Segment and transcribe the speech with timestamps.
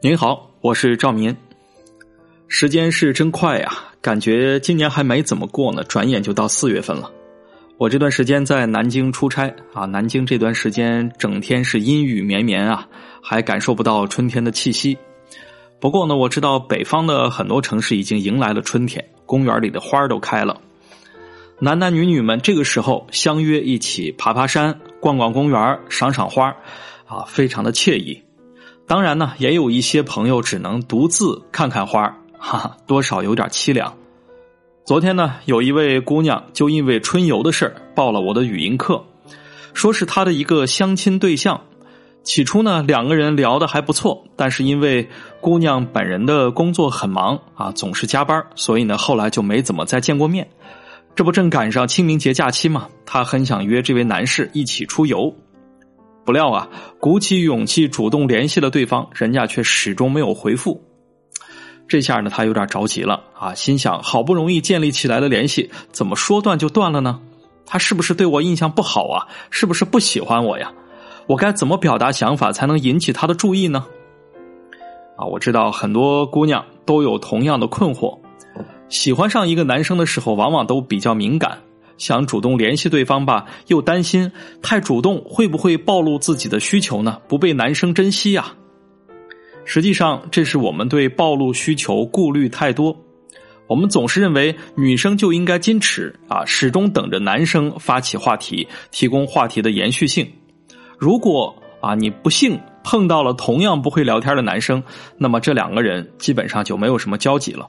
[0.00, 1.36] 您好，我是赵民。
[2.46, 7.10] 时间是真快呀，感觉今年还没怎么过呢，转眼就到四月份了。
[7.78, 12.86] 我这段时间在南京出差啊，南京这段时间整天是阴雨绵绵啊，
[13.20, 14.96] 还感受不到春天的气息。
[15.80, 20.60] 不过呢，我知道北方的很多城市已经迎来了春天，公园里的花都开了，
[21.58, 26.54] 男男女女们这个时候相约一起爬爬山、逛逛公园、赏赏花，
[27.04, 28.22] 啊，非常的惬意。
[28.88, 32.04] 当然呢，也有一些朋友只能独自看看花
[32.38, 33.94] 哈哈，多少有点凄凉。
[34.86, 39.04] 昨天呢，有一位姑娘就因为春游的事儿报了我的语音课，
[39.74, 41.60] 说是她的一个相亲对象。
[42.22, 45.06] 起初呢，两个人聊的还不错，但是因为
[45.42, 50.48] 姑娘本人的工作很忙啊，总是加班，所以呢，后来就没怎么再见过面。
[51.14, 55.34] 这不正赶上清明节假期嘛，她很想约这位男士一起出游。
[56.28, 56.68] 不料啊，
[57.00, 60.78] 鼓起勇气主动联系了对方，人家却始终没有回复。
[61.88, 67.18] 这下呢，他有点着急了啊，心想：好不容易建立起来的联系，怎么说断就断了呢？
[67.64, 69.26] 他是不是对我印象不好啊？
[69.48, 70.70] 是不是不喜欢我呀？
[71.28, 73.86] 我该怎么表达想法才能引起他的注意呢？
[75.16, 78.18] 啊，我知道很多姑娘都有同样的困惑，
[78.90, 81.58] 喜欢上一个男生的时候，往往都比较敏感。
[81.98, 84.32] 想主动联系对方吧，又担心
[84.62, 87.20] 太主动会不会暴露自己的需求呢？
[87.28, 88.54] 不被男生珍惜呀。
[89.66, 92.96] 实际上，这是我们对暴露需求顾虑太多。
[93.66, 100.26] 我们总是认为女生就应该矜持啊，始终等着男生发起话题，提供话题的延续性。
[100.96, 104.82] 如果啊你不幸碰到了同样不会聊天的男生，
[105.18, 107.68] 那么这两个人基本上就没有什么交集了。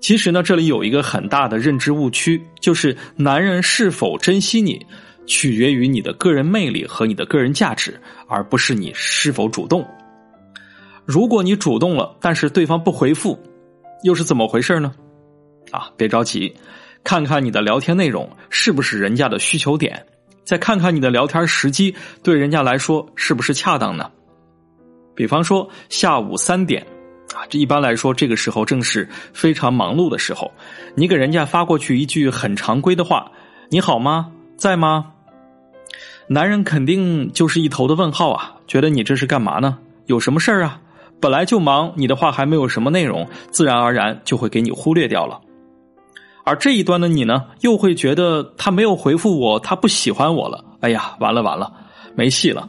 [0.00, 4.84] 其实呢，这里有一个很大的认知误区，就是男人是否珍惜你，
[5.26, 9.86] 取决于你的个人魅力和你的个人价值，而不是你是否主动。
[11.04, 13.38] 如果你主动了，但是对方不回复，
[14.02, 14.92] 又是怎么回事呢？
[15.70, 16.54] 啊，别着急，
[17.04, 20.06] 看看你的聊天内容是不是人家的需求点，
[20.44, 24.10] 再看看你的聊天时机对人家来说是不是恰当呢？
[25.14, 26.86] 比方说下午三点。
[27.34, 30.50] 啊，这一般来说，这个时候正是非常忙碌的时候。
[30.94, 33.30] 你给人家发过去一句很常规的话
[33.70, 34.32] ：“你好吗？
[34.56, 35.12] 在吗？”
[36.26, 39.78] 男人肯定就是一头的问号啊，觉得你这是干嘛呢？
[40.06, 40.80] 有什么事儿啊？
[41.20, 45.40] 本来就忙，你的话还没有什么内容，自然而然就会给你忽略掉了。
[46.44, 50.64] 而这一端的你呢，又会觉得他没有回复我，他不喜欢我了。
[50.80, 51.72] 哎呀，完了完了，
[52.16, 52.68] 没戏了。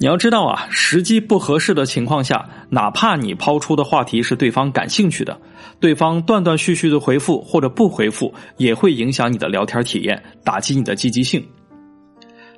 [0.00, 5.40] 你要知道啊，时机不合适的情况下，哪怕你抛出的话题是对方感兴趣的，
[5.80, 11.44] 对方断断续续的回复或者不回复，也会影响你的聊天体验，打击你的积极性。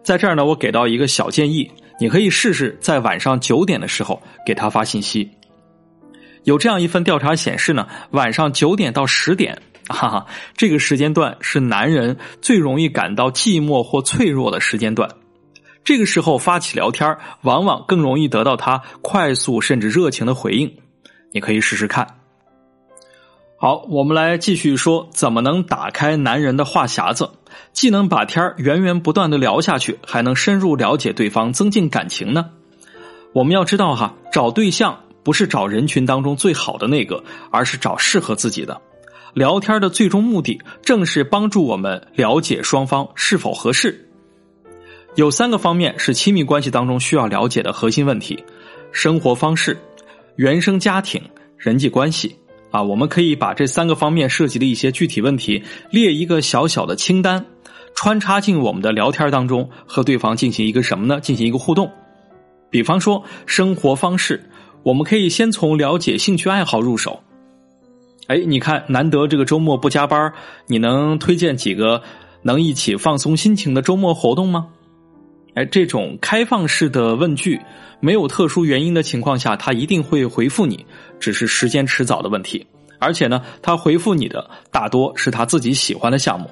[0.03, 5.31] 在这儿呢，我给到一个小建议，你可以试试在晚上九点的时候给他发信息。
[6.45, 10.27] 有这样一份调查显示呢，晚上九点到十点， 哈哈，
[10.59, 15.09] 这个时间段是男人最容易感到寂寞或脆弱的时间段。
[15.85, 20.73] 这个时候发起聊天，往往更容易得到他快速甚至热情的回应。
[21.33, 22.07] 你可以试试看。
[23.57, 27.31] 好，我们来继续说，怎么能打开男人的话匣子，
[27.73, 32.51] 既能把天源源不断的聊下去，还能深入了解对方，增进感情呢？
[33.33, 38.81] 我们要知道哈，找对象不是找人群当中最好的那个，而是找适合自己的。
[39.35, 44.10] 聊天的最终目的，正是帮助我们了解双方是否合适。
[45.17, 48.43] 有三个方面是亲密关系当中需要了解的核心问题：
[48.93, 49.77] 生活方式、
[50.37, 51.21] 原生家庭、
[51.57, 52.37] 人际关系。
[52.71, 55.61] 啊，我们可以把这三个方面涉及的一些具体问题
[55.91, 57.45] 列一个小小的清单，
[57.97, 61.21] 穿插进我们的聊天当中，和对方进行一个什么呢？
[61.21, 61.91] 进行一个互动。
[62.71, 64.49] 比方说生活方式，
[64.85, 67.21] 我们可以先从了解兴趣爱好入手。
[68.29, 70.33] 哎，你看，难得这个周末不加班，
[70.69, 72.01] 你能推荐几个
[72.43, 74.69] 能一起放松心情的周末活动吗？
[75.55, 77.61] 哎，这种开放式的问句，
[78.01, 80.85] 没有特殊原因的情况下，他一定会回复你，
[81.19, 82.67] 只是时间迟早的问题。
[82.99, 86.51] 而且呢，他回复你的大多是他自己喜欢的项目，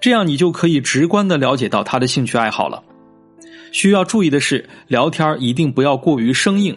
[0.00, 2.82] 这样你就可以直观的了解到他的兴趣爱好了。
[3.70, 6.76] 需要注意的是，聊天一定不要过于生硬，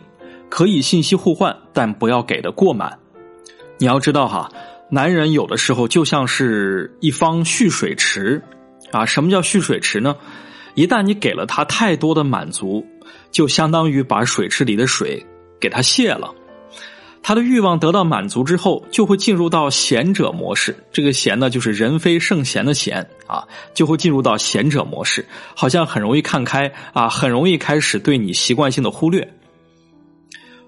[0.50, 3.00] 可以信息互换，但不要给的过满。
[3.80, 4.52] 你要知道哈，
[4.92, 8.44] 男人有的时候就像是一方蓄水池，
[8.92, 10.16] 啊，什么叫蓄水池呢？
[10.76, 12.86] 一旦你给了他太多的满足，
[13.32, 15.26] 就相当于把水池里的水
[15.60, 16.34] 给他泄了。
[17.26, 20.76] 他的欲望得到满足之后，就会进入到贤者模式。
[20.92, 25.26] 这个贤呢，就是人非圣贤的贤啊，就会进入到贤者模式，
[25.56, 29.26] 好像很容易看开啊，很容易开始对你习惯性的忽略。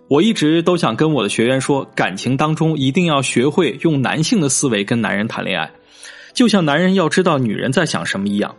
[0.08, 5.70] 我一直都想跟我的学员说，感情当中一定要学会用男性的思维跟男人谈恋爱，
[6.34, 8.56] 就像男人要知道女人在想什么一样。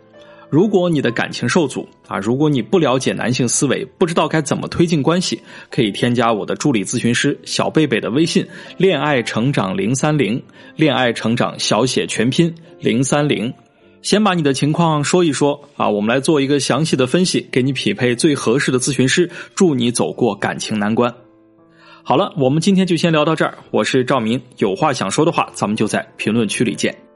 [0.49, 8.47] 如果你的感情受阻啊，如果你不了解男性思维，不知道该怎么推进关系，可以添加我的助理咨询师小贝贝的微信
[8.77, 10.41] “恋爱成长零三零”，
[10.77, 13.53] 恋爱成长小写全拼零三零。
[14.01, 21.13] 先把你的情况说一说啊，我们来做一个详细的分析，给你匹配最合适的咨询师，助你走过感情难关。
[22.03, 23.57] 好了，我们今天就先聊到这儿。
[23.69, 27.06] 我是赵明，有话想说的话，咱们就在评论区里见。